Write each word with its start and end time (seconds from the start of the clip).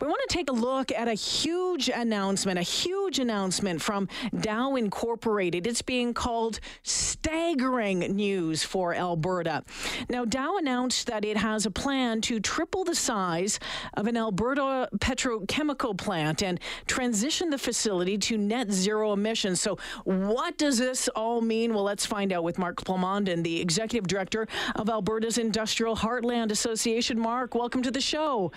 We 0.00 0.08
want 0.08 0.20
to 0.28 0.34
take 0.34 0.48
a 0.48 0.52
look 0.52 0.90
at 0.90 1.06
a 1.06 1.14
huge 1.14 1.88
announcement, 1.88 2.58
a 2.58 2.62
huge 2.62 3.18
announcement 3.18 3.82
from 3.82 4.08
Dow 4.40 4.76
Incorporated. 4.76 5.66
It's 5.66 5.82
being 5.82 6.14
called 6.14 6.60
staggering 6.82 8.00
news 8.00 8.64
for 8.64 8.94
Alberta. 8.94 9.62
Now, 10.08 10.24
Dow 10.24 10.56
announced 10.56 11.06
that 11.08 11.24
it 11.24 11.36
has 11.36 11.66
a 11.66 11.70
plan 11.70 12.20
to 12.22 12.40
triple 12.40 12.84
the 12.84 12.94
size 12.94 13.60
of 13.94 14.06
an 14.06 14.16
Alberta 14.16 14.88
petrochemical 14.98 15.96
plant 15.96 16.42
and 16.42 16.58
transition 16.86 17.50
the 17.50 17.58
facility 17.58 18.16
to 18.18 18.38
net 18.38 18.72
zero 18.72 19.12
emissions. 19.12 19.60
So, 19.60 19.78
what 20.04 20.58
does 20.58 20.78
this 20.78 21.08
all 21.08 21.40
mean? 21.40 21.74
Well, 21.74 21.84
let's 21.84 22.06
find 22.06 22.32
out 22.32 22.44
with 22.44 22.58
Mark 22.58 22.82
Plamondon, 22.82 23.44
the 23.44 23.60
executive 23.60 24.06
director 24.06 24.46
of 24.76 24.88
Alberta's 24.88 25.38
Industrial 25.38 25.94
Heartland 25.94 26.50
Association. 26.50 27.18
Mark, 27.18 27.54
welcome 27.54 27.82
to 27.82 27.90
the 27.90 28.00
show. 28.00 28.50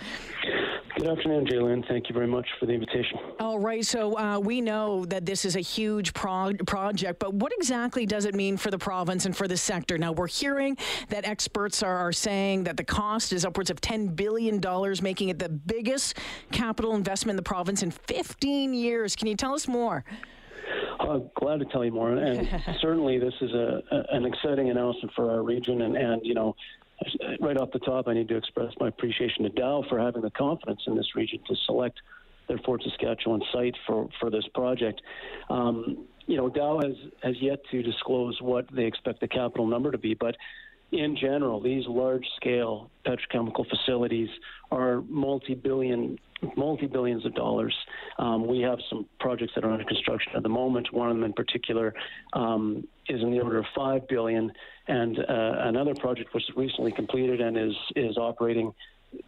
Good 0.96 1.08
afternoon, 1.08 1.44
Jaylen. 1.44 1.86
Thank 1.88 2.08
you 2.08 2.14
very 2.14 2.26
much 2.26 2.48
for 2.58 2.64
the 2.64 2.72
invitation. 2.72 3.18
All 3.38 3.58
right. 3.58 3.84
So 3.84 4.16
uh, 4.16 4.38
we 4.38 4.62
know 4.62 5.04
that 5.06 5.26
this 5.26 5.44
is 5.44 5.54
a 5.54 5.60
huge 5.60 6.14
pro- 6.14 6.54
project, 6.66 7.18
but 7.18 7.34
what 7.34 7.52
exactly 7.54 8.06
does 8.06 8.24
it 8.24 8.34
mean 8.34 8.56
for 8.56 8.70
the 8.70 8.78
province 8.78 9.26
and 9.26 9.36
for 9.36 9.46
the 9.46 9.58
sector? 9.58 9.98
Now, 9.98 10.12
we're 10.12 10.26
hearing 10.26 10.78
that 11.10 11.26
experts 11.26 11.82
are, 11.82 11.98
are 11.98 12.12
saying 12.12 12.64
that 12.64 12.78
the 12.78 12.84
cost 12.84 13.34
is 13.34 13.44
upwards 13.44 13.68
of 13.68 13.78
$10 13.82 14.16
billion, 14.16 14.58
making 15.02 15.28
it 15.28 15.38
the 15.38 15.50
biggest 15.50 16.16
capital 16.50 16.94
investment 16.94 17.34
in 17.34 17.36
the 17.36 17.42
province 17.42 17.82
in 17.82 17.90
15 17.90 18.72
years. 18.72 19.14
Can 19.14 19.28
you 19.28 19.36
tell 19.36 19.52
us 19.52 19.68
more? 19.68 20.02
Uh, 20.98 21.18
glad 21.34 21.58
to 21.58 21.66
tell 21.66 21.84
you 21.84 21.92
more. 21.92 22.12
And 22.12 22.48
certainly, 22.80 23.18
this 23.18 23.34
is 23.42 23.52
a, 23.52 23.82
a, 23.92 24.16
an 24.16 24.24
exciting 24.24 24.70
announcement 24.70 25.12
for 25.14 25.30
our 25.30 25.42
region. 25.42 25.82
And, 25.82 25.94
and, 25.94 26.24
you 26.24 26.32
know, 26.32 26.56
right 27.40 27.56
off 27.56 27.70
the 27.72 27.78
top, 27.80 28.08
I 28.08 28.14
need 28.14 28.28
to 28.28 28.36
express 28.36 28.72
my 28.80 28.88
appreciation 28.88 29.44
to 29.44 29.50
Dow 29.50 29.84
for 29.88 29.98
having 29.98 30.22
the 30.22 30.30
confidence 30.30 30.80
in 30.86 30.96
this 30.96 31.14
region 31.14 31.40
to 31.48 31.56
select 31.66 32.00
their 32.48 32.58
Fort 32.58 32.82
Saskatchewan 32.82 33.42
site 33.52 33.74
for, 33.86 34.08
for 34.20 34.30
this 34.30 34.46
project. 34.54 35.02
Um, 35.50 36.06
you 36.26 36.36
know, 36.36 36.48
Dow 36.48 36.80
has, 36.80 36.94
has 37.22 37.34
yet 37.40 37.60
to 37.70 37.82
disclose 37.82 38.40
what 38.40 38.66
they 38.72 38.84
expect 38.84 39.20
the 39.20 39.28
capital 39.28 39.66
number 39.66 39.90
to 39.90 39.98
be, 39.98 40.14
but 40.14 40.36
in 40.92 41.16
general, 41.16 41.60
these 41.60 41.84
large 41.86 42.24
scale 42.36 42.90
petrochemical 43.04 43.68
facilities 43.68 44.28
are 44.70 45.02
multi 45.08 45.54
billion 45.54 46.18
multi 46.56 46.86
billions 46.86 47.24
of 47.24 47.34
dollars. 47.34 47.74
Um, 48.18 48.46
we 48.46 48.60
have 48.60 48.78
some 48.88 49.06
projects 49.20 49.52
that 49.54 49.64
are 49.64 49.70
under 49.70 49.84
construction 49.84 50.32
at 50.36 50.42
the 50.42 50.48
moment. 50.48 50.92
One 50.92 51.10
of 51.10 51.16
them 51.16 51.24
in 51.24 51.32
particular 51.32 51.94
um, 52.32 52.86
is 53.08 53.22
in 53.22 53.30
the 53.30 53.40
order 53.40 53.58
of 53.58 53.66
five 53.74 54.06
billion, 54.08 54.52
and 54.88 55.18
uh, 55.18 55.24
another 55.28 55.94
project 55.94 56.34
was 56.34 56.44
recently 56.56 56.92
completed 56.92 57.40
and 57.40 57.56
is 57.56 57.74
is 57.94 58.16
operating 58.16 58.72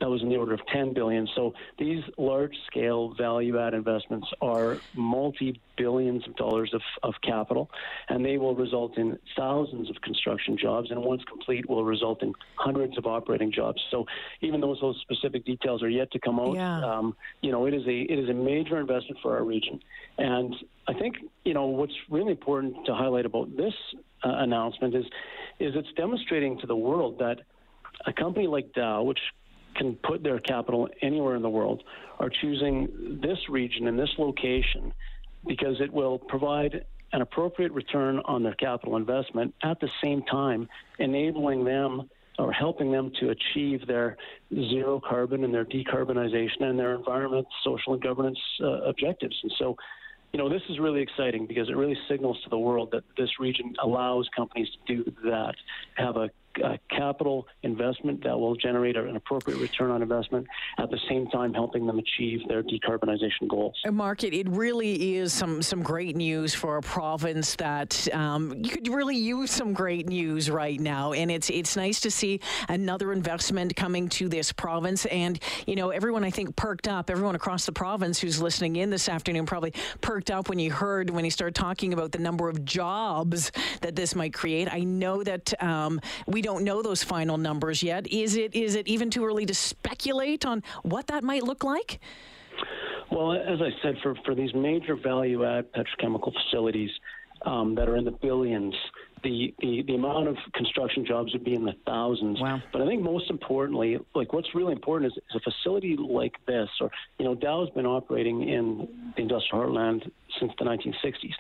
that 0.01 0.09
was 0.09 0.23
in 0.23 0.29
the 0.29 0.37
order 0.37 0.55
of 0.55 0.61
10 0.67 0.93
billion. 0.93 1.29
So 1.35 1.55
these 1.79 2.03
large-scale 2.17 3.15
value-add 3.15 3.75
investments 3.75 4.29
are 4.41 4.79
multi-billions 4.95 6.27
of 6.27 6.37
dollars 6.37 6.73
of, 6.75 6.83
of 7.03 7.15
capital, 7.23 7.71
and 8.09 8.25
they 8.25 8.39
will 8.39 8.55
result 8.55 8.97
in 8.99 9.19
thousands 9.37 9.91
of 9.91 10.01
construction 10.03 10.57
jobs, 10.57 10.91
and 10.91 11.03
once 11.03 11.23
complete, 11.25 11.69
will 11.69 11.85
result 11.85 12.23
in 12.23 12.33
hundreds 12.57 12.99
of 12.99 13.07
operating 13.07 13.53
jobs. 13.53 13.83
So 13.91 14.07
even 14.41 14.61
though 14.61 14.77
those 14.81 14.99
specific 15.01 15.45
details 15.45 15.83
are 15.83 15.89
yet 15.89 16.11
to 16.13 16.19
come 16.19 16.39
out, 16.39 16.55
yeah. 16.55 16.85
um, 16.85 17.17
you 17.43 17.51
know, 17.51 17.67
it 17.67 17.75
is 17.75 17.87
a 17.87 18.01
it 18.01 18.19
is 18.19 18.29
a 18.29 18.35
major 18.35 18.79
investment 18.79 19.19
for 19.23 19.37
our 19.37 19.45
region, 19.45 19.81
and 20.19 20.55
I 20.87 20.95
think 20.95 21.17
you 21.45 21.55
know 21.55 21.67
what's 21.67 21.95
really 22.11 22.33
important 22.33 22.87
to 22.87 22.95
highlight 22.95 23.27
about 23.27 23.57
this 23.57 23.75
uh, 24.25 24.29
announcement 24.29 24.95
is 24.95 25.05
is 25.59 25.75
it's 25.75 25.93
demonstrating 25.97 26.59
to 26.61 26.67
the 26.67 26.77
world 26.77 27.19
that 27.19 27.41
a 28.07 28.13
company 28.13 28.47
like 28.47 28.73
Dow, 28.73 29.03
which 29.03 29.19
can 29.79 29.97
put 30.03 30.23
their 30.23 30.39
capital 30.41 30.89
anywhere 31.01 31.37
in 31.37 31.43
the 31.43 31.49
world 31.49 31.83
are 32.19 32.29
choosing 32.29 33.19
this 33.23 33.39
region 33.49 33.87
and 33.87 33.99
this 33.99 34.11
location 34.19 34.93
because 35.47 35.81
it 35.81 35.93
will 35.93 36.19
provide 36.19 36.85
an 37.13 37.23
appropriate 37.23 37.73
return 37.73 38.21
on 38.27 38.43
their 38.43 38.55
capital 38.55 38.97
investment 38.97 39.55
at 39.63 39.81
the 39.81 39.89
same 40.03 40.23
time 40.23 40.69
enabling 40.99 41.65
them 41.65 42.11
or 42.39 42.53
helping 42.53 42.93
them 42.93 43.11
to 43.21 43.31
achieve 43.31 43.87
their 43.87 44.17
zero 44.55 45.01
carbon 45.01 45.43
and 45.45 45.53
their 45.53 45.65
decarbonization 45.65 46.63
and 46.63 46.79
their 46.79 46.95
environment, 46.95 47.47
social, 47.65 47.95
and 47.95 48.03
governance 48.03 48.39
uh, 48.63 48.83
objectives. 48.83 49.37
And 49.43 49.53
so, 49.59 49.77
you 50.33 50.39
know, 50.39 50.49
this 50.49 50.63
is 50.69 50.79
really 50.79 51.03
exciting 51.03 51.47
because 51.47 51.69
it 51.69 51.77
really 51.77 51.97
signals 52.09 52.41
to 52.45 52.51
the 52.51 52.59
world 52.59 52.91
that 52.93 53.03
this 53.17 53.41
region 53.41 53.75
allows 53.83 54.29
companies 54.37 54.69
to 54.87 54.97
do 54.97 55.13
that, 55.25 55.55
have 55.97 56.17
a 56.17 56.31
uh, 56.65 56.77
capital 57.19 57.47
investment 57.63 58.23
that 58.23 58.39
will 58.39 58.55
generate 58.55 58.97
an 58.97 59.17
appropriate 59.17 59.59
return 59.59 59.91
on 59.91 60.03
investment 60.03 60.47
at 60.79 60.91
the 60.91 60.99
same 61.09 61.27
time 61.29 61.53
helping 61.53 61.87
them 61.87 61.99
achieve 61.99 62.41
their 62.49 62.63
decarbonization 62.63 63.49
goals. 63.49 63.75
Mark, 63.91 64.23
it, 64.23 64.33
it 64.33 64.49
really 64.49 65.17
is 65.17 65.33
some, 65.33 65.61
some 65.63 65.83
great 65.83 66.15
news 66.17 66.55
for 66.55 66.77
a 66.77 66.83
province 66.83 67.57
that 67.57 68.09
um, 68.15 68.55
you 68.57 68.71
could 68.71 68.89
really 68.89 69.17
use 69.17 69.51
some 69.51 69.73
great 69.73 70.07
news 70.09 70.49
right 70.49 70.79
now. 70.79 71.13
And 71.13 71.31
it's, 71.31 71.51
it's 71.51 71.77
nice 71.77 72.01
to 72.01 72.11
see 72.11 72.41
another 72.69 73.13
investment 73.13 73.75
coming 73.75 74.09
to 74.11 74.29
this 74.29 74.53
province. 74.53 75.05
And, 75.07 75.41
you 75.67 75.75
know, 75.75 75.91
everyone 75.91 76.23
I 76.23 76.31
think 76.31 76.55
perked 76.55 76.87
up, 76.87 77.11
everyone 77.11 77.35
across 77.35 77.67
the 77.67 77.73
province 77.73 78.21
who's 78.21 78.41
listening 78.41 78.77
in 78.77 78.91
this 78.91 79.09
afternoon 79.09 79.47
probably 79.47 79.73
perked 80.01 80.31
up 80.31 80.49
when 80.49 80.59
you 80.59 80.71
heard, 80.71 81.11
when 81.11 81.25
he 81.25 81.31
started 81.31 81.57
talking 81.57 81.93
about 81.93 82.13
the 82.13 82.19
number 82.19 82.49
of 82.49 82.65
jobs 82.65 83.51
that 83.81 83.97
this 83.97 84.15
might 84.15 84.33
create. 84.33 84.73
I 84.73 84.81
know 84.81 85.25
that 85.25 85.61
um, 85.63 86.01
we 86.27 86.43
don't 86.43 86.63
know 86.63 86.83
those 86.83 87.03
final 87.09 87.39
numbers 87.39 87.83
yet. 87.83 88.07
Is 88.07 88.37
it 88.37 88.55
is 88.55 88.75
it 88.75 88.87
even 88.87 89.11
too 89.11 89.25
early 89.25 89.47
to 89.47 89.55
speculate 89.55 90.45
on 90.45 90.63
what 90.83 91.07
that 91.09 91.25
might 91.25 91.43
look 91.43 91.65
like? 91.65 92.01
Well, 93.11 93.33
as 93.33 93.61
I 93.63 93.71
said, 93.83 93.97
for, 94.03 94.15
for 94.27 94.35
these 94.35 94.55
major 94.55 94.95
value 94.95 95.45
add 95.45 95.73
petrochemical 95.73 96.33
facilities 96.33 96.91
um, 97.43 97.75
that 97.77 97.89
are 97.89 97.97
in 97.97 98.05
the 98.05 98.11
billions, 98.11 98.75
the, 99.23 99.55
the, 99.59 99.83
the 99.83 99.95
amount 99.95 100.29
of 100.29 100.37
construction 100.55 101.05
jobs 101.05 101.33
would 101.33 101.45
be 101.45 101.55
in 101.55 101.65
the 101.65 101.75
thousands. 101.87 102.41
Wow. 102.41 102.63
But 102.73 102.83
I 102.83 102.87
think 102.87 103.03
most 103.03 103.31
importantly, 103.31 103.99
like 104.15 104.33
what's 104.33 104.55
really 104.55 104.73
important 104.73 105.13
is, 105.13 105.19
is 105.31 105.37
a 105.37 105.41
facility 105.41 105.97
like 105.97 106.35
this, 106.47 106.69
or 106.81 106.91
you 107.19 107.25
know, 107.25 107.35
Dow's 107.35 107.71
been 107.71 107.87
operating 107.87 108.49
in 108.49 109.13
the 109.17 109.23
industrial 109.23 109.67
heartland 109.67 110.11
since 110.39 110.53
the 110.59 110.65
1960s, 110.65 111.33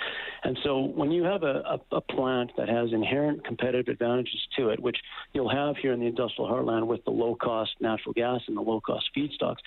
and 0.44 0.59
so 0.62 0.81
when 0.81 1.11
you 1.11 1.22
have 1.25 1.43
a, 1.43 1.81
a, 1.93 1.97
a 1.97 2.00
plant 2.00 2.50
that 2.56 2.69
has 2.69 2.93
inherent 2.93 3.44
competitive 3.44 3.88
advantages 3.88 4.41
to 4.56 4.71
it, 4.71 4.81
which 4.81 4.99
you'll 5.33 5.49
have 5.49 5.77
here 5.77 5.93
in 5.93 6.00
the 6.00 6.06
industrial 6.06 6.50
heartland 6.50 6.87
with 6.87 7.05
the 7.05 7.11
low 7.11 7.34
cost 7.34 7.72
natural 7.81 8.12
gas 8.12 8.41
and 8.49 8.56
the 8.56 8.61
low 8.61 8.81
cost 8.81 9.11
feedstocks, 9.17 9.59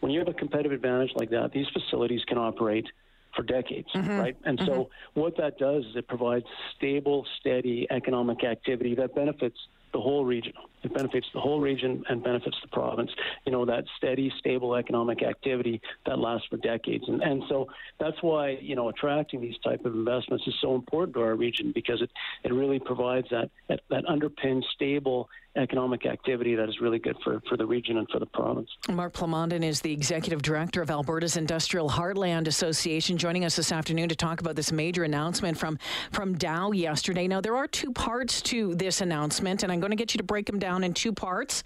when 0.00 0.12
you 0.12 0.18
have 0.18 0.28
a 0.28 0.34
competitive 0.34 0.72
advantage 0.72 1.12
like 1.14 1.30
that, 1.30 1.52
these 1.52 1.68
facilities 1.68 2.24
can 2.24 2.38
operate 2.38 2.86
for 3.34 3.42
decades, 3.42 3.88
mm-hmm. 3.94 4.18
right? 4.18 4.36
And 4.44 4.58
mm-hmm. 4.58 4.72
so 4.72 4.90
what 5.14 5.36
that 5.36 5.58
does 5.58 5.84
is 5.84 5.96
it 5.96 6.08
provides 6.08 6.46
stable, 6.76 7.26
steady 7.40 7.86
economic 7.90 8.44
activity 8.44 8.94
that 8.96 9.14
benefits 9.14 9.58
the 9.92 10.00
whole 10.00 10.24
region. 10.24 10.52
It 10.84 10.94
benefits 10.94 11.26
the 11.34 11.40
whole 11.40 11.60
region 11.60 12.04
and 12.08 12.22
benefits 12.22 12.56
the 12.62 12.68
province. 12.68 13.10
You 13.46 13.52
know, 13.52 13.64
that 13.64 13.84
steady, 13.96 14.32
stable 14.38 14.74
economic 14.74 15.22
activity 15.22 15.80
that 16.06 16.18
lasts 16.18 16.46
for 16.48 16.56
decades. 16.58 17.04
And, 17.08 17.22
and 17.22 17.42
so 17.48 17.68
that's 17.98 18.22
why, 18.22 18.58
you 18.60 18.76
know, 18.76 18.88
attracting 18.88 19.40
these 19.40 19.56
type 19.64 19.84
of 19.84 19.94
investments 19.94 20.46
is 20.46 20.54
so 20.60 20.74
important 20.74 21.14
to 21.16 21.22
our 21.22 21.34
region 21.34 21.72
because 21.74 22.02
it, 22.02 22.10
it 22.44 22.52
really 22.52 22.78
provides 22.78 23.28
that, 23.30 23.50
that, 23.68 23.80
that 23.90 24.04
underpinned 24.06 24.64
stable 24.74 25.28
economic 25.56 26.04
activity 26.04 26.54
that 26.56 26.68
is 26.68 26.80
really 26.80 26.98
good 26.98 27.16
for, 27.22 27.40
for 27.48 27.56
the 27.56 27.64
region 27.64 27.98
and 27.98 28.08
for 28.10 28.18
the 28.18 28.26
province. 28.26 28.68
Mark 28.88 29.12
Plamondon 29.12 29.62
is 29.62 29.80
the 29.80 29.92
executive 29.92 30.42
director 30.42 30.82
of 30.82 30.90
Alberta's 30.90 31.36
Industrial 31.36 31.88
Heartland 31.88 32.48
Association, 32.48 33.16
joining 33.16 33.44
us 33.44 33.54
this 33.54 33.70
afternoon 33.70 34.08
to 34.08 34.16
talk 34.16 34.40
about 34.40 34.56
this 34.56 34.72
major 34.72 35.04
announcement 35.04 35.56
from, 35.56 35.78
from 36.10 36.36
Dow 36.36 36.72
yesterday. 36.72 37.28
Now, 37.28 37.40
there 37.40 37.56
are 37.56 37.68
two 37.68 37.92
parts 37.92 38.42
to 38.42 38.74
this 38.74 39.00
announcement, 39.00 39.62
and 39.62 39.70
I'm 39.70 39.78
going 39.78 39.90
to 39.90 39.96
get 39.96 40.12
you 40.12 40.18
to 40.18 40.24
break 40.24 40.46
them 40.46 40.58
down 40.58 40.73
in 40.82 40.94
two 40.94 41.12
parts. 41.12 41.62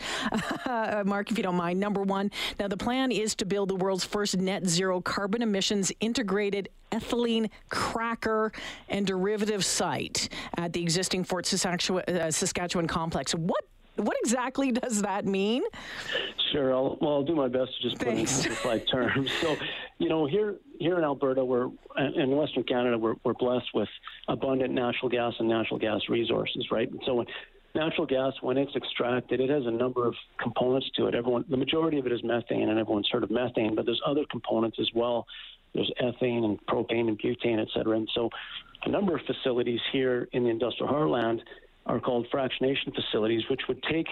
Uh, 0.66 1.02
Mark, 1.06 1.30
if 1.30 1.38
you 1.38 1.42
don't 1.42 1.56
mind. 1.56 1.80
Number 1.80 2.02
one, 2.02 2.30
now 2.58 2.68
the 2.68 2.76
plan 2.76 3.12
is 3.12 3.34
to 3.36 3.46
build 3.46 3.70
the 3.70 3.76
world's 3.76 4.04
first 4.04 4.36
net 4.36 4.66
zero 4.66 5.00
carbon 5.00 5.42
emissions 5.42 5.92
integrated 6.00 6.68
ethylene 6.92 7.50
cracker 7.68 8.52
and 8.88 9.06
derivative 9.06 9.64
site 9.64 10.28
at 10.56 10.72
the 10.72 10.82
existing 10.82 11.24
Fort 11.24 11.46
Saskatchewan, 11.46 12.02
uh, 12.08 12.30
Saskatchewan 12.30 12.86
complex. 12.86 13.34
What 13.34 13.64
what 13.98 14.16
exactly 14.22 14.70
does 14.70 15.02
that 15.02 15.26
mean? 15.26 15.64
Sure. 16.52 16.72
I'll, 16.72 16.98
well, 17.00 17.14
I'll 17.14 17.24
do 17.24 17.34
my 17.34 17.48
best 17.48 17.76
to 17.76 17.82
just 17.82 17.98
put 17.98 18.08
it 18.08 18.18
in 18.18 18.26
simplified 18.26 18.86
terms. 18.92 19.30
So, 19.40 19.56
you 19.98 20.08
know, 20.08 20.26
here 20.26 20.56
here 20.78 20.96
in 20.96 21.04
Alberta, 21.04 21.44
we're 21.44 21.68
in 21.96 22.30
Western 22.30 22.62
Canada, 22.62 22.96
we're, 22.96 23.16
we're 23.24 23.34
blessed 23.34 23.66
with 23.74 23.88
abundant 24.28 24.72
natural 24.72 25.08
gas 25.08 25.34
and 25.40 25.48
natural 25.48 25.80
gas 25.80 26.00
resources, 26.08 26.68
right? 26.70 26.88
And 26.88 27.00
so 27.04 27.24
natural 27.74 28.06
gas, 28.06 28.32
when 28.40 28.56
it's 28.56 28.74
extracted, 28.74 29.40
it 29.40 29.50
has 29.50 29.66
a 29.66 29.70
number 29.70 30.06
of 30.06 30.14
components 30.40 30.88
to 30.96 31.06
it. 31.06 31.14
Everyone, 31.14 31.44
the 31.48 31.56
majority 31.56 31.98
of 31.98 32.06
it 32.06 32.12
is 32.12 32.22
methane, 32.24 32.68
and 32.68 32.78
everyone's 32.78 33.08
heard 33.10 33.22
of 33.22 33.30
methane, 33.30 33.74
but 33.74 33.86
there's 33.86 34.00
other 34.06 34.24
components 34.30 34.78
as 34.80 34.88
well. 34.94 35.26
There's 35.74 35.90
ethane 36.00 36.44
and 36.44 36.58
propane 36.66 37.08
and 37.08 37.18
butane, 37.20 37.60
et 37.60 37.68
cetera. 37.74 37.96
And 37.96 38.08
so, 38.14 38.30
a 38.84 38.88
number 38.88 39.14
of 39.14 39.22
facilities 39.26 39.80
here 39.92 40.28
in 40.32 40.44
the 40.44 40.50
industrial 40.50 40.92
heartland 40.92 41.40
are 41.86 42.00
called 42.00 42.26
fractionation 42.32 42.94
facilities, 42.94 43.42
which 43.50 43.62
would 43.68 43.82
take 43.82 44.08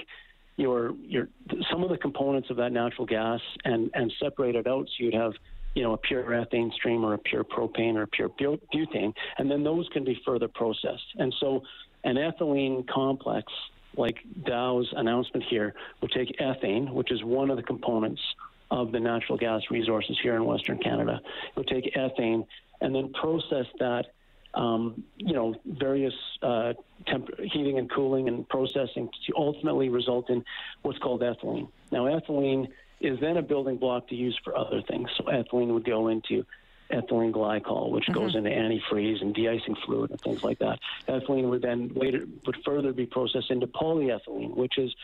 your 0.56 0.92
your 1.06 1.28
some 1.70 1.82
of 1.82 1.90
the 1.90 1.98
components 1.98 2.50
of 2.50 2.56
that 2.56 2.72
natural 2.72 3.06
gas 3.06 3.40
and 3.64 3.90
and 3.94 4.12
separate 4.22 4.56
it 4.56 4.66
out 4.66 4.86
so 4.86 5.04
you'd 5.04 5.14
have 5.14 5.32
you 5.74 5.82
know 5.82 5.92
a 5.92 5.98
pure 5.98 6.24
ethane 6.24 6.72
stream 6.72 7.04
or 7.04 7.14
a 7.14 7.18
pure 7.18 7.44
propane 7.44 7.94
or 7.94 8.02
a 8.02 8.06
pure 8.06 8.28
butane, 8.74 9.12
and 9.38 9.50
then 9.50 9.62
those 9.62 9.88
can 9.92 10.04
be 10.04 10.18
further 10.24 10.48
processed. 10.48 11.06
And 11.16 11.34
so 11.38 11.62
an 12.06 12.16
ethylene 12.16 12.88
complex 12.88 13.52
like 13.96 14.18
Dow's 14.44 14.88
announcement 14.96 15.44
here 15.48 15.74
would 16.00 16.12
take 16.12 16.38
ethane, 16.38 16.92
which 16.92 17.10
is 17.10 17.22
one 17.24 17.50
of 17.50 17.56
the 17.56 17.62
components 17.62 18.22
of 18.70 18.92
the 18.92 19.00
natural 19.00 19.36
gas 19.36 19.62
resources 19.70 20.16
here 20.22 20.36
in 20.36 20.44
Western 20.44 20.78
Canada. 20.78 21.20
It 21.48 21.56
would 21.56 21.68
take 21.68 21.94
ethane 21.94 22.46
and 22.80 22.94
then 22.94 23.12
process 23.12 23.66
that 23.80 24.06
um, 24.54 25.04
you 25.18 25.34
know, 25.34 25.54
various 25.66 26.14
uh, 26.40 26.72
temp- 27.06 27.38
heating 27.52 27.78
and 27.78 27.90
cooling 27.90 28.28
and 28.28 28.48
processing 28.48 29.10
to 29.26 29.32
ultimately 29.36 29.90
result 29.90 30.30
in 30.30 30.42
what's 30.80 30.98
called 30.98 31.20
ethylene. 31.20 31.68
Now, 31.92 32.04
ethylene 32.04 32.68
is 33.00 33.20
then 33.20 33.36
a 33.36 33.42
building 33.42 33.76
block 33.76 34.08
to 34.08 34.14
use 34.14 34.38
for 34.42 34.56
other 34.56 34.80
things. 34.88 35.10
So, 35.18 35.24
ethylene 35.24 35.74
would 35.74 35.84
go 35.84 36.08
into 36.08 36.46
ethylene 36.90 37.32
glycol, 37.32 37.90
which 37.90 38.04
mm-hmm. 38.04 38.14
goes 38.14 38.34
into 38.34 38.50
antifreeze 38.50 39.20
and 39.20 39.34
de-icing 39.34 39.76
fluid 39.84 40.10
and 40.10 40.20
things 40.20 40.42
like 40.42 40.58
that. 40.58 40.78
Ethylene 41.08 41.48
would 41.50 41.62
then 41.62 41.90
later 41.94 42.26
would 42.46 42.56
further 42.64 42.92
be 42.92 43.06
processed 43.06 43.50
into 43.50 43.66
polyethylene, 43.66 44.56
which 44.56 44.78
is 44.78 44.94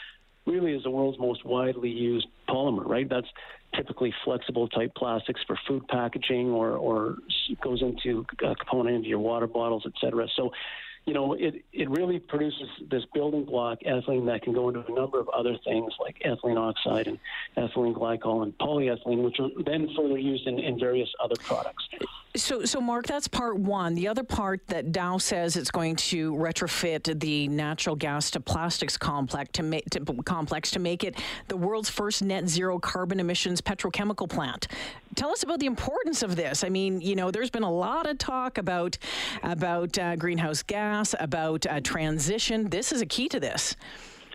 really 0.46 0.74
is 0.74 0.82
the 0.82 0.90
world's 0.90 1.18
most 1.18 1.44
widely 1.44 1.90
used 1.90 2.26
polymer, 2.48 2.84
right? 2.84 3.08
That's 3.08 3.28
typically 3.74 4.12
flexible 4.24 4.68
type 4.68 4.94
plastics 4.94 5.40
for 5.46 5.58
food 5.66 5.86
packaging 5.88 6.50
or, 6.50 6.72
or 6.72 7.18
goes 7.60 7.80
into 7.80 8.26
a 8.44 8.54
component 8.54 8.96
into 8.96 9.08
your 9.08 9.20
water 9.20 9.46
bottles, 9.46 9.84
et 9.86 9.92
cetera. 10.00 10.28
So, 10.36 10.52
you 11.04 11.14
know, 11.14 11.32
it, 11.34 11.64
it 11.72 11.90
really 11.90 12.20
produces 12.20 12.68
this 12.90 13.02
building 13.12 13.44
block, 13.44 13.78
ethylene, 13.86 14.26
that 14.26 14.42
can 14.42 14.52
go 14.52 14.68
into 14.68 14.84
a 14.86 14.92
number 14.92 15.18
of 15.18 15.28
other 15.30 15.56
things 15.64 15.92
like 16.00 16.16
ethylene 16.24 16.56
oxide 16.56 17.08
and 17.08 17.18
ethylene 17.56 17.94
glycol 17.94 18.42
and 18.44 18.56
polyethylene, 18.58 19.24
which 19.24 19.38
are 19.40 19.48
then 19.64 19.88
further 19.96 20.18
used 20.18 20.46
in, 20.46 20.58
in 20.58 20.78
various 20.78 21.08
other 21.22 21.36
products. 21.36 21.84
So, 22.34 22.64
so 22.64 22.80
Mark, 22.80 23.06
that's 23.06 23.28
part 23.28 23.58
one. 23.58 23.94
The 23.94 24.08
other 24.08 24.22
part 24.22 24.66
that 24.68 24.90
Dow 24.90 25.18
says 25.18 25.54
it's 25.54 25.70
going 25.70 25.96
to 25.96 26.32
retrofit 26.32 27.20
the 27.20 27.46
natural 27.48 27.94
gas 27.94 28.30
to 28.30 28.40
plastics 28.40 28.96
complex 28.96 29.50
to 29.52 29.62
make 29.62 29.90
to, 29.90 30.00
complex 30.24 30.70
to 30.70 30.78
make 30.78 31.04
it 31.04 31.20
the 31.48 31.58
world's 31.58 31.90
first 31.90 32.22
net 32.22 32.48
zero 32.48 32.78
carbon 32.78 33.20
emissions 33.20 33.60
petrochemical 33.60 34.30
plant. 34.30 34.66
Tell 35.14 35.30
us 35.30 35.42
about 35.42 35.60
the 35.60 35.66
importance 35.66 36.22
of 36.22 36.36
this. 36.36 36.64
I 36.64 36.70
mean, 36.70 37.02
you 37.02 37.16
know, 37.16 37.30
there's 37.30 37.50
been 37.50 37.64
a 37.64 37.70
lot 37.72 38.08
of 38.08 38.16
talk 38.16 38.56
about 38.56 38.96
about 39.42 39.98
uh, 39.98 40.16
greenhouse 40.16 40.62
gas, 40.62 41.14
about 41.20 41.66
uh, 41.66 41.80
transition. 41.80 42.70
This 42.70 42.92
is 42.92 43.02
a 43.02 43.06
key 43.06 43.28
to 43.28 43.40
this. 43.40 43.76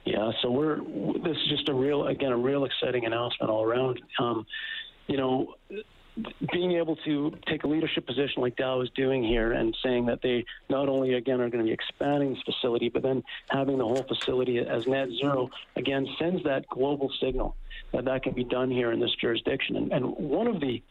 Yeah, 0.06 0.32
so 0.44 0.52
we're 0.52 0.78
this 1.24 1.36
is 1.36 1.50
just 1.50 1.68
a 1.68 1.74
real 1.74 2.06
again 2.06 2.32
a 2.32 2.38
real 2.38 2.66
exciting 2.66 3.06
announcement 3.06 3.50
all 3.50 3.64
around. 3.64 4.00
Um, 4.20 4.46
you 5.08 5.18
know, 5.18 5.56
being 6.52 6.74
able 6.74 6.96
to 6.98 7.34
take 7.48 7.64
a 7.64 7.68
leadership 7.68 8.06
position 8.06 8.42
like 8.42 8.56
Dow 8.56 8.82
is 8.82 8.90
doing 8.96 9.24
here 9.24 9.52
and 9.52 9.76
saying 9.84 10.06
that 10.08 10.22
they 10.22 10.46
not 10.70 10.90
only 10.90 11.14
again 11.14 11.42
are 11.42 11.50
going 11.50 11.64
to 11.64 11.68
be 11.68 11.74
expanding 11.74 12.34
this 12.34 12.44
facility, 12.44 12.90
but 12.90 13.04
then 13.04 13.24
having 13.50 13.78
the 13.78 13.86
whole 13.86 14.04
facility 14.04 14.60
as 14.60 14.88
net 14.88 15.10
zero 15.10 15.50
again 15.76 16.08
sends 16.20 16.44
that 16.44 16.68
global 16.68 17.12
signal 17.22 17.56
that 17.94 18.06
that 18.06 18.24
can 18.24 18.34
be 18.34 18.44
done 18.44 18.70
here 18.72 18.92
in 18.92 19.00
this 19.00 19.14
jurisdiction. 19.20 19.76
And, 19.76 19.92
and 19.92 20.06
one 20.06 20.48
of 20.48 20.60
the 20.60 20.82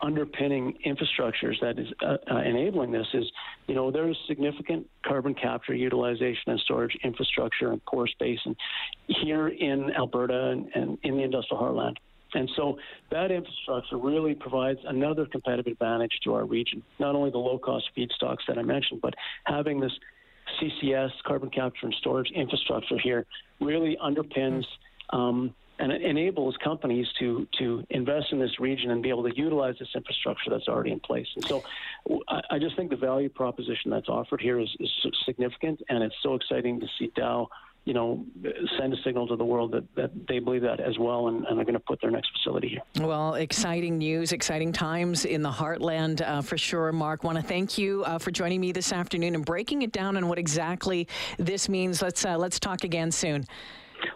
underpinning 0.00 0.76
infrastructures 0.84 1.58
that 1.60 1.78
is 1.78 1.88
uh, 2.02 2.18
uh, 2.30 2.38
enabling 2.38 2.92
this 2.92 3.06
is, 3.14 3.24
you 3.66 3.74
know, 3.74 3.90
there's 3.90 4.18
significant 4.28 4.88
carbon 5.04 5.34
capture, 5.34 5.74
utilization, 5.74 6.50
and 6.52 6.60
storage 6.60 6.96
infrastructure 7.02 7.72
and 7.72 7.84
pore 7.86 8.06
space, 8.06 8.40
and 8.44 8.56
here 9.06 9.48
in 9.48 9.90
Alberta 9.94 10.50
and, 10.50 10.68
and 10.74 10.98
in 11.02 11.16
the 11.16 11.22
industrial 11.22 11.62
heartland. 11.62 11.96
And 12.36 12.50
so 12.54 12.78
that 13.10 13.30
infrastructure 13.30 13.96
really 13.96 14.34
provides 14.34 14.78
another 14.86 15.26
competitive 15.26 15.72
advantage 15.72 16.12
to 16.24 16.34
our 16.34 16.44
region. 16.44 16.82
Not 16.98 17.14
only 17.14 17.30
the 17.30 17.38
low 17.38 17.58
cost 17.58 17.90
feedstocks 17.96 18.46
that 18.48 18.58
I 18.58 18.62
mentioned, 18.62 19.00
but 19.00 19.14
having 19.44 19.80
this 19.80 19.92
CCS, 20.60 21.10
carbon 21.24 21.50
capture 21.50 21.86
and 21.86 21.94
storage 21.94 22.30
infrastructure 22.30 22.98
here, 22.98 23.26
really 23.60 23.96
underpins 24.02 24.64
um, 25.10 25.54
and 25.78 25.92
enables 25.92 26.56
companies 26.64 27.06
to 27.18 27.46
to 27.58 27.84
invest 27.90 28.32
in 28.32 28.38
this 28.38 28.58
region 28.58 28.90
and 28.90 29.02
be 29.02 29.10
able 29.10 29.24
to 29.24 29.36
utilize 29.36 29.74
this 29.78 29.88
infrastructure 29.94 30.50
that's 30.50 30.68
already 30.68 30.90
in 30.90 31.00
place. 31.00 31.26
And 31.36 31.44
so, 31.44 31.62
I, 32.28 32.40
I 32.52 32.58
just 32.58 32.76
think 32.76 32.90
the 32.90 32.96
value 32.96 33.28
proposition 33.28 33.90
that's 33.90 34.08
offered 34.08 34.40
here 34.40 34.58
is, 34.58 34.74
is 34.80 34.90
significant, 35.26 35.82
and 35.88 36.02
it's 36.02 36.14
so 36.22 36.34
exciting 36.34 36.80
to 36.80 36.86
see 36.98 37.12
Dow 37.14 37.48
you 37.86 37.94
know, 37.94 38.26
send 38.78 38.92
a 38.92 38.96
signal 39.04 39.28
to 39.28 39.36
the 39.36 39.44
world 39.44 39.70
that, 39.70 39.84
that 39.94 40.10
they 40.26 40.40
believe 40.40 40.62
that 40.62 40.80
as 40.80 40.98
well 40.98 41.28
and, 41.28 41.46
and 41.46 41.60
are 41.60 41.64
going 41.64 41.74
to 41.74 41.80
put 41.80 42.00
their 42.00 42.10
next 42.10 42.30
facility 42.36 42.68
here. 42.68 43.06
Well, 43.06 43.34
exciting 43.34 43.98
news, 43.98 44.32
exciting 44.32 44.72
times 44.72 45.24
in 45.24 45.40
the 45.40 45.50
heartland 45.50 46.20
uh, 46.20 46.42
for 46.42 46.58
sure. 46.58 46.90
Mark, 46.90 47.22
want 47.22 47.38
to 47.38 47.44
thank 47.44 47.78
you 47.78 48.02
uh, 48.04 48.18
for 48.18 48.32
joining 48.32 48.60
me 48.60 48.72
this 48.72 48.92
afternoon 48.92 49.36
and 49.36 49.44
breaking 49.44 49.82
it 49.82 49.92
down 49.92 50.16
on 50.16 50.26
what 50.28 50.36
exactly 50.36 51.06
this 51.38 51.68
means. 51.68 52.02
Let's 52.02 52.24
uh, 52.24 52.36
let's 52.36 52.58
talk 52.58 52.82
again 52.82 53.12
soon. 53.12 53.46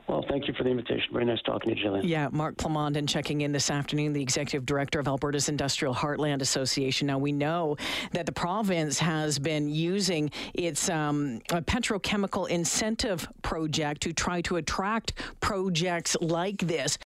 Well, 0.09 0.25
thank 0.29 0.49
you 0.49 0.55
for 0.55 0.65
the 0.65 0.71
invitation. 0.71 1.06
Very 1.12 1.25
nice 1.25 1.41
talking 1.43 1.75
to 1.75 1.81
you, 1.81 1.87
Jillian. 1.87 2.00
Yeah, 2.05 2.29
Mark 2.32 2.56
Plamondon 2.56 3.09
checking 3.09 3.43
in 3.43 3.53
this 3.53 3.71
afternoon, 3.71 4.12
the 4.12 4.23
executive 4.23 4.67
director 4.67 4.99
of 4.99 5.06
Alberta's 5.06 5.49
Industrial 5.49 5.94
Heartland 5.94 6.41
Association. 6.41 7.06
Now, 7.06 7.19
we 7.19 7.32
know 7.32 7.77
that 8.12 8.27
the 8.27 8.32
province 8.32 8.99
has 8.99 9.38
been 9.38 9.69
using 9.69 10.31
its 10.55 10.88
um, 10.88 11.41
petrochemical 11.49 12.49
incentive 12.49 13.29
project 13.43 14.00
to 14.03 14.12
try 14.12 14.41
to 14.43 14.56
attract 14.56 15.15
projects 15.41 16.17
like 16.21 16.59
this. 16.59 16.99